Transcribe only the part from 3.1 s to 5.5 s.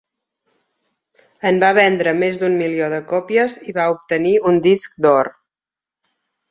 còpies i va obtenir un disc d'or.